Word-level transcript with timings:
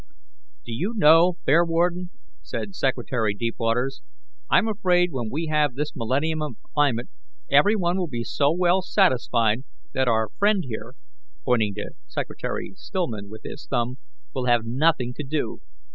'""Do 0.65 0.73
you 0.73 0.95
know, 0.97 1.37
Bearwarden," 1.45 2.09
said 2.41 2.73
Secretary 2.73 3.35
Deepwaters, 3.35 4.01
"I'm 4.49 4.67
afraid 4.67 5.11
when 5.11 5.29
we 5.29 5.45
have 5.45 5.75
this 5.75 5.95
millennium 5.95 6.41
of 6.41 6.55
climate 6.73 7.07
every 7.51 7.75
one 7.75 7.99
will 7.99 8.07
be 8.07 8.23
so 8.23 8.51
well 8.51 8.81
satisfied 8.81 9.63
that 9.93 10.07
our 10.07 10.29
friend 10.39 10.63
here 10.67 10.95
(pointing 11.45 11.75
to 11.75 11.91
Secretary 12.07 12.73
Stillman 12.75 13.29
with 13.29 13.43
his 13.43 13.67
thumb) 13.67 13.99
will 14.33 14.45
have 14.47 14.65
nothing 14.65 15.13
to 15.17 15.23
do." 15.23 15.59